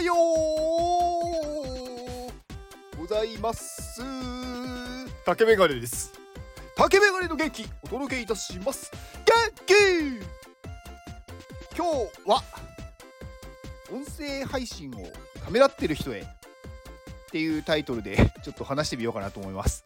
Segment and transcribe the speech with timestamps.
[0.00, 0.14] はよ
[2.96, 4.00] うございます。
[5.26, 6.14] 竹メガネです。
[6.74, 8.90] 竹メガネの元気お届けいたします。
[9.26, 9.34] 元
[9.66, 9.74] 気。
[11.76, 11.90] 今日
[12.26, 12.42] は
[13.92, 14.94] 音声配信を
[15.44, 16.24] ためらってる人へっ
[17.30, 19.84] ていうタイトルでちょっと話してみようかなと思います。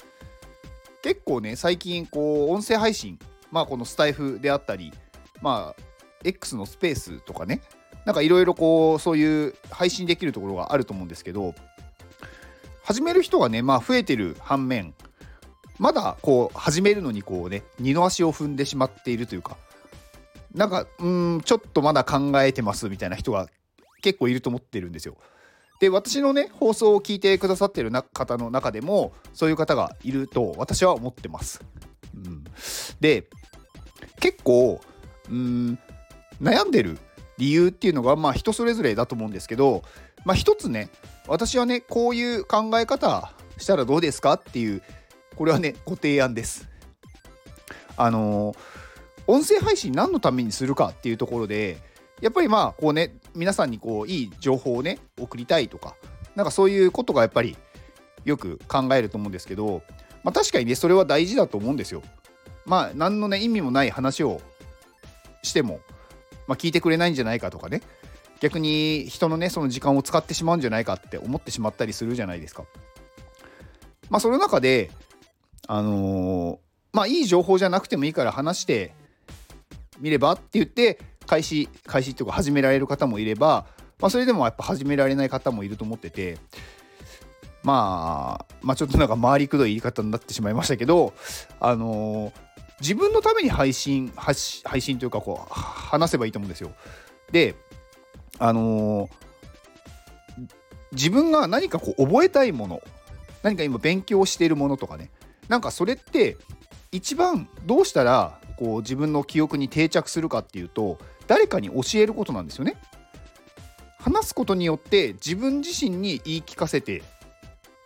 [1.03, 3.19] 結構ね最近こう音声配信
[3.51, 4.93] まあこのスタイフであったり
[5.43, 5.83] まあ
[6.23, 7.63] X のスペースとかね
[8.05, 11.55] なんかいろいろこうそういう配信できるところがあると思うんですけど
[12.83, 14.95] 始める人がねまあ増えてる反面
[15.79, 19.57] まだこう始めるのにこうね二の足を踏んでしまっているというか
[20.55, 23.49] なんかうんちょっとまだ考えてますみたいな人が
[24.03, 25.17] 結構いると思ってるんですよ。
[25.81, 31.61] で私のね放送を聞いてくださってる方の中でもそういう方がいると私は思ってます。
[32.15, 32.45] うん、
[33.01, 33.29] で
[34.21, 34.81] 結構
[35.29, 35.79] うん
[36.41, 36.99] 悩んでる
[37.39, 39.83] 理由っていうのがまあ人それぞれだと思うんですけど、
[40.25, 40.91] まあ、一つね
[41.27, 44.83] 私はねこういう考え方したらどうですかっていう
[45.37, 46.69] これはねご提案です。
[47.97, 48.55] あの、
[49.27, 51.79] 音声配信何のためにするかっていうところで
[52.21, 55.97] やっぱりまあこうね皆さんにこういい情報をね送りたいとか
[56.35, 57.57] なんかそういうことがやっぱり
[58.25, 59.83] よく考えると思うんですけど、
[60.23, 62.03] まあ、確かにねそれは大事だと思うんですよ。
[62.67, 64.41] まあ何のね意味もない話を
[65.43, 65.81] しても
[66.47, 67.83] まあ、聞いてくれないんじゃないかとかね
[68.41, 72.65] 逆に人のねその時間を使ってしまうんじゃないかって思ってしまったりするじゃないですか。
[74.11, 74.91] まあその中で
[75.67, 76.59] あのー、
[76.93, 78.93] まあいい情報じゃなくてもいいから話して
[79.99, 83.67] みればって言って開始開始っていうか始められる方もいれば、
[83.99, 86.39] まあ、それでもやっぱ始められない方もいると思ってて
[87.63, 91.15] まあまあちょっとなんか回りくどい言い方になってしまいましたけど
[91.61, 92.33] あのー、
[92.81, 94.35] 自分のために配信配
[94.81, 96.73] 信というかこう話せばいいと思うんですよ。
[97.31, 97.55] で
[98.39, 99.11] あのー、
[100.93, 102.83] 自分が何かこう覚えたいもの
[103.43, 105.11] 何か今勉強しているものとかね
[105.49, 106.37] なんかそれって
[106.91, 112.77] 一番どうしたらこう自分の記憶に定着するかっていうと誰かに教えることなんですよね。
[113.99, 117.03] 話すことによって自分自身に言い聞かせて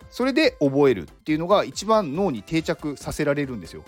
[0.09, 3.83] それで覚えるっていうのが一番脳に定着させられるんですよ。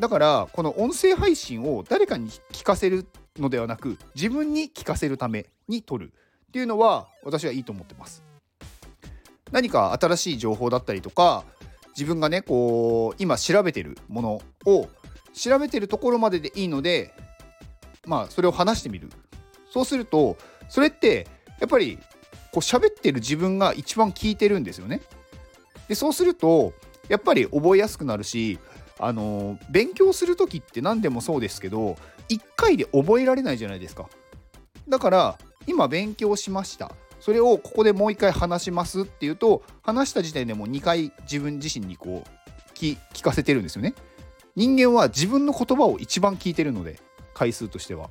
[0.00, 3.06] だからこの音声配信を誰かに聞かせる
[3.38, 6.12] のではなく自分に聞かせるために撮る
[6.48, 8.24] っていうのは私はいいと思ってます。
[9.52, 11.44] 何か新しい情報だったりとか
[11.90, 14.88] 自分がねこう今調べてるものを
[15.34, 17.12] 調べてるところまででいいので
[18.06, 19.10] まあそれを話してみる
[19.70, 21.26] そうするとそれって
[21.58, 21.98] やっぱり
[22.52, 25.02] こう喋ってる自分が一番聞いてるんですよね。
[25.88, 26.72] でそうすると
[27.08, 28.58] やっぱり覚えやすくなるし
[29.00, 31.96] あの勉強する時って何でもそうですけど
[32.28, 34.08] 1回で覚えられないじゃないですか。
[34.88, 36.92] だから今勉強しました。
[37.18, 43.94] それをここでもう一回話しますっていうと話した時点でもう2回自分自身にこう聞かせてるんですよね。
[44.56, 46.98] 人間は自分の言葉を一番聞いてるので
[47.34, 48.10] 回数としては。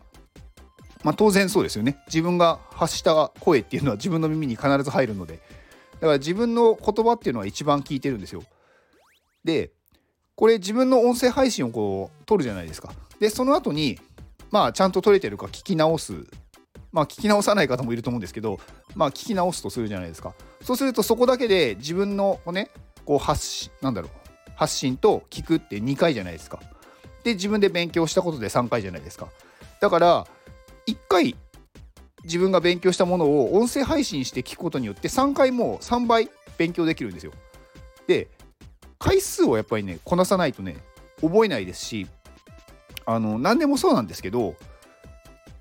[1.03, 1.97] まあ当然そうですよね。
[2.07, 5.39] 自分が発した声っていうのは自分の耳に必ず入るので。
[5.99, 8.43] だから自分の言葉っていうのは一番聞いてるんですよ。
[9.43, 9.71] で
[10.39, 12.93] これ自分の音声配信をこう撮るじゃないですか。
[13.19, 13.99] でその後に
[14.51, 16.13] まあちゃんと撮れてるか聞き直す
[16.93, 18.57] まあ聞き直さない方もいると思うんですけど
[18.95, 20.33] まあ聞き直すとするじゃないですか。
[20.61, 22.71] そうするとそこだけで自分のね
[23.03, 24.11] こう発信なんだろう
[24.55, 26.61] 発信と聞くって2回じゃないですか。
[27.25, 29.27] で自分で勉強したことで3回じゃないですか。
[29.81, 30.25] だから
[30.87, 31.35] 1回
[32.23, 37.33] 自分が勉強したものを音声配信して聞くことによって3回も3倍勉強できるんですよ。
[38.07, 38.29] で
[38.99, 40.77] 回数をやっぱりねこなさないとね
[41.21, 42.07] 覚えないですし
[43.05, 44.55] あの何でもそうなんですけど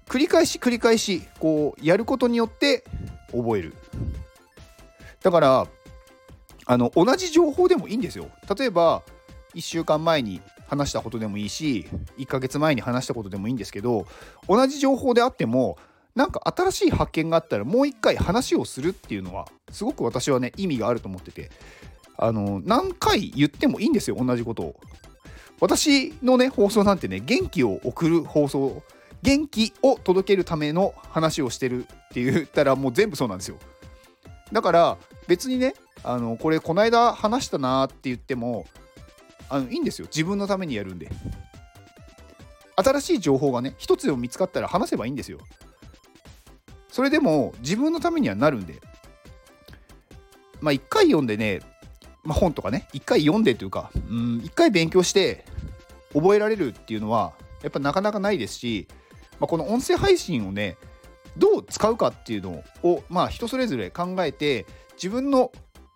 [0.06, 2.84] 繰り返し繰り返しこうやることによって
[3.30, 3.74] 覚える。
[5.22, 5.66] だから
[6.66, 8.28] あの同じ情報でもいいんですよ。
[8.58, 9.02] 例えば
[9.54, 11.86] 1週間前に話したことでもいいし
[12.18, 14.06] 1ヶ月前に話したことでもいいんですけど
[14.46, 15.78] 同じ情報であっても
[16.14, 21.50] なんか新しい発見があったらもう一回話をするっていうのはすごく私はね意味があると思ってて。
[22.18, 24.62] あの何回言ってもいいんですよ同じこと。
[24.64, 24.80] を
[25.60, 28.82] 私のね放送なんてね元気を送る放送
[29.22, 33.56] 元気を届けるための話をしてるって言ったらもう全部そうなんですよ。
[34.52, 35.74] だから別にね
[36.04, 38.66] あのこれこの間話したなって言っても
[39.48, 40.06] あのいいんですよ。
[40.06, 41.10] 自分のためにやるんで。
[42.76, 45.38] 新しい情報がね一つでも見つかったら話せばいいんですよ。
[46.88, 48.80] それでも自分のためにはなるんで。
[50.60, 51.60] まあ一回読んでね
[52.24, 53.90] まあ、本とかね一回読んでというか
[54.42, 55.44] 一回勉強して
[56.12, 57.32] 覚えられるっていうのは
[57.62, 58.88] やっぱなかなかないですし、
[59.40, 60.76] まあ、この音声配信をね
[61.36, 65.52] どう使うかっていうのをまあ人それぞれ考えて自分の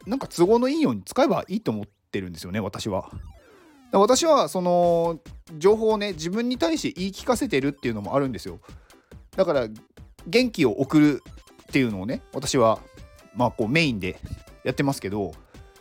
[0.06, 3.10] なんか都合のいいように使えばいいと思ってるんですよね私は。
[3.92, 5.20] 私はその
[5.58, 8.60] 情報をね自分に対して言い聞かせてるっていうのもあるんですよ。
[9.36, 9.68] だから
[10.26, 11.22] 元気を送る
[11.64, 12.78] っていうのをね私は
[13.34, 14.18] まあこうメインで
[14.64, 15.34] やってますけど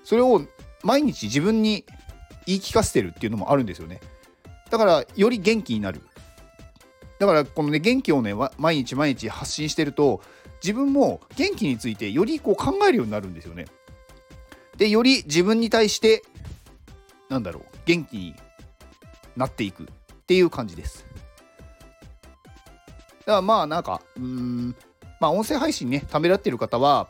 [0.03, 0.42] それを
[0.83, 1.86] 毎日自分に
[2.45, 4.00] 言い聞かせてるっていうのもあるんですよね。
[4.69, 6.01] だからより元気になる。
[7.19, 10.21] だからこのね元気をね毎日毎日発信してると
[10.63, 13.65] 自分も元気についてよりこう考えるようになるんですよね。
[14.77, 16.24] でより自分に対して
[17.30, 18.36] なんだろう元気に
[19.36, 19.88] なっていくっ
[20.25, 21.06] ていう感じです。
[23.19, 24.75] だからまあなんかうん
[25.19, 27.09] まあ音声配信ねためらってる方は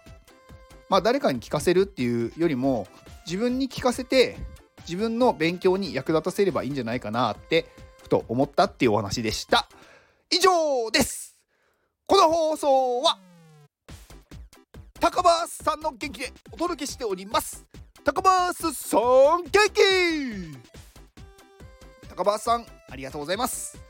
[0.91, 2.85] まあ誰かに聞かせるっていうよりも
[3.25, 4.35] 自分に聞かせて
[4.81, 7.69] 自分の勉強に役立たせればいいんじゃないかなって
[8.03, 9.69] ふと思ったっていうお話でした。
[10.29, 11.37] 以上です。
[12.05, 13.17] この放送は
[14.99, 17.65] 高橋さんの元気でお届けしております。
[18.03, 19.81] 高橋さん元気。
[22.13, 23.81] 高橋さんありがとうございます。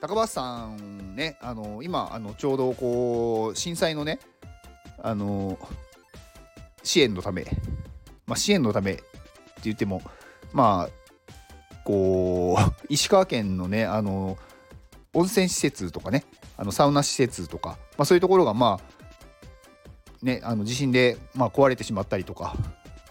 [0.00, 4.18] 高橋さんねあの今あのちょうどこう震災のね
[5.00, 5.56] あの
[6.82, 7.44] 支援のため、
[8.26, 9.02] まあ、支援のためって
[9.64, 10.02] 言っても
[10.52, 11.02] まあ
[11.84, 14.38] こう 石川県のねあの
[15.14, 16.24] 温泉施設とかね
[16.56, 22.54] あのサウナ施設とか、まあ、そういうところがまあねあの地震でまあ壊れてしまったりとか、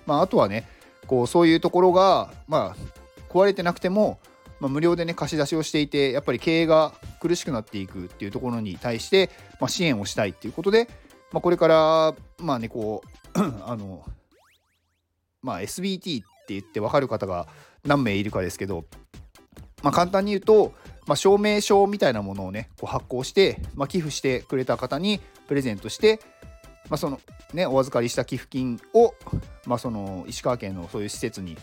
[0.06, 0.68] まあ、あとはね
[1.08, 4.20] こうそういうところがまあ壊れてなくても、
[4.60, 9.30] まあ、無料でね貸し出しをしていてやっぱり経営が苦しくなっていくっていうところに対して、
[9.60, 10.88] まあ、支援をしたいっていうことで、
[11.32, 13.21] まあ、これからまあねこう
[13.66, 14.06] あの
[15.42, 17.48] まあ SBT って言って分かる方が
[17.86, 18.86] 何名いるかですけど、
[19.84, 20.74] まあ、簡単に言うと、
[21.08, 26.20] まあ、証明書みたいなものをねこう発行して、まあ、寄付してくれた方にプレゼントして、
[26.90, 27.20] まあ、その
[27.54, 29.14] ねお預かりした寄付金を、
[29.66, 31.58] まあ、その石川県のそういう施設に、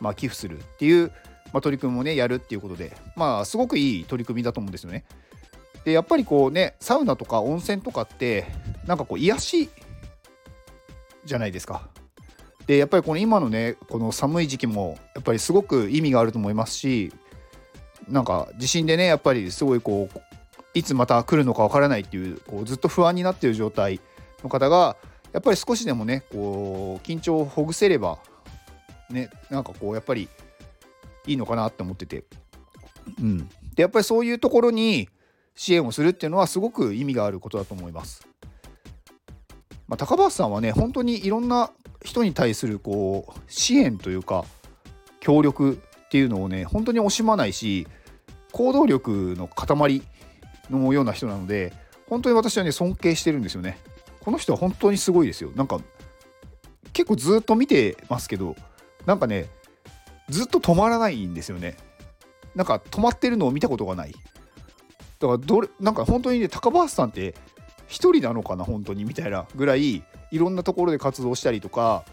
[0.00, 1.08] まあ、寄付するっていう、
[1.52, 5.04] まあ、取り組みもねやるっていうことでまあすごくいい取り組みだと思うんですよね。
[5.84, 8.46] でやっぱりこうねサウナとか温泉とかって
[8.86, 9.70] なんかこう癒し
[11.26, 11.88] じゃないですか。
[12.66, 17.12] でやっぱりこの今のねこの寒い時期もやっぱりすごく意味があると思いますし
[18.08, 20.20] なんか地震でねやっぱりすごいこう
[20.74, 24.00] いつまた来るのかわからないっていうこうずっと不安になっている状態
[24.42, 24.96] の方が
[25.32, 28.18] やっぱり少しでもねこう緊張をほぐせれば
[29.10, 30.28] ねなんかこうやっぱり
[31.26, 32.24] いいのかなって思ってて、
[33.20, 33.38] うん、
[33.74, 35.08] でやっぱりそういうところに
[35.54, 38.26] 支援をするっていうのはすごく意味があることだと思います。
[39.88, 41.70] まあ、高橋さんはね本当にいろんな
[42.02, 44.44] 人に対するこう支援というか
[45.20, 47.86] 協力っていうのをね本当に惜しまないし
[48.52, 50.02] 行動力の塊
[50.70, 51.72] のような人なので
[52.08, 53.78] 本当に私はね尊敬してるんですよね。
[54.20, 55.50] この人は本当にすごいですよ。
[55.54, 55.80] なんか
[56.92, 58.56] 結構ずっと見てますけど
[59.04, 59.48] なんかね
[60.28, 61.76] ずっと止まらないんですよね。
[62.54, 64.14] なんか止まってるのを見たことがない。
[65.18, 67.34] だからどれなんか本当にね高橋さんって
[67.86, 72.04] 一人なのかな本当にみたいなぐらいいろんなところで活動したりとか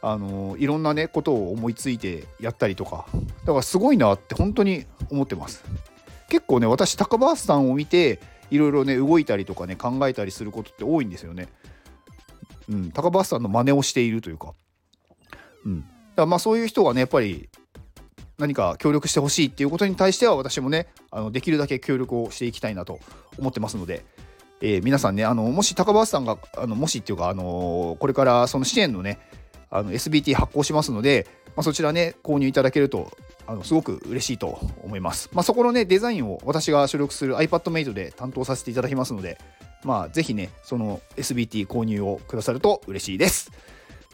[0.00, 3.06] あのいろんなねことを思いついてやったりとか。
[3.44, 5.64] だからすごいなって本当に思ってます。
[6.28, 8.20] 結構ね私高橋さんを見て
[8.50, 11.48] いろいろね動いたりとかね考えたりすることって多いんですよね。
[12.68, 14.54] うん高橋さんの真似をしているというか。
[15.64, 15.80] うん。
[15.80, 17.48] だからまあそういう人がねやっぱり
[18.38, 22.98] 何か協力してほしいっていうことに対しては私もねあのできるだけ協力をしていきたいなと
[23.38, 24.04] 思ってますので、
[24.64, 29.18] えー、皆さんねあのもし高橋さんがあのもしっていうか、あのこれからその支援のね
[29.70, 31.26] あの SBT 発行しますので、
[31.56, 33.10] まあ、そちらね購入いただけると
[33.46, 35.30] あのすごく嬉しいと思います。
[35.32, 39.38] まあ、そこのねデザインを私が所属する iPadMate で担当させていただきますので、
[39.82, 43.50] まあ、ぜひねその SBT 購入をくださると嬉しいです。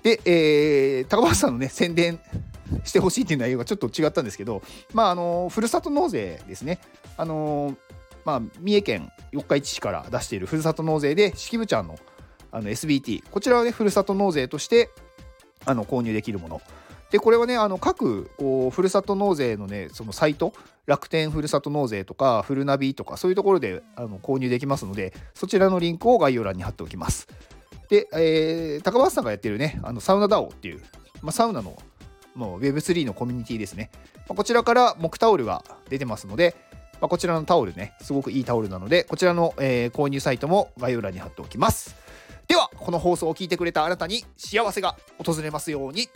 [0.02, 2.20] で、えー、高橋さんのね宣伝
[2.84, 4.62] してほしいっていう内容がちょっと違ったんですけど、
[4.94, 6.78] まあ、あのふるさと納税ですね。
[7.18, 7.76] あの
[8.28, 11.98] まあ、三重県四日市市から出しているふるさと納税で式部ちゃんの
[12.52, 14.90] あの SBT こちらはねふるさと納税として
[15.64, 16.60] あの購入できるもの。
[17.10, 20.52] でこれはねあの各こうふるさと納税のねそのサイト
[20.84, 27.28] 楽天ふるさと納税とかフルナビとかそういうところであの購入できますのでそちらのリンクを概要欄に貼っておきます。
[27.88, 30.82] で、えー、高橋さんがやってるねあのサウナ DAO っていう、
[31.22, 31.78] まあ、サウナの
[32.34, 33.90] もう Web3 のコミュニティですね、
[34.28, 36.67] まあ、こちらから木タオルが出てますので、
[37.00, 41.96] まあ、こちらのタオルねすごくいいタオルなのでこちらの、えー、購入サイトも概要欄に貼っておきます。
[42.46, 46.08] ではこの放送を聞いてくれたあなたに幸せが訪れますように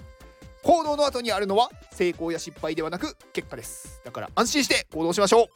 [0.62, 4.01] 行動の後にあるのは成功や失敗ではなく結果です。
[4.05, 5.47] だから安心して行動しましょう。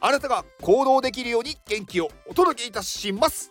[0.00, 3.50] あなたが行動できるように元気をお届けいたします。